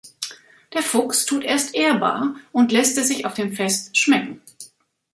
[0.73, 4.41] Der Fuchs tut erst ehrbar und lässt es sich auf dem Fest schmecken.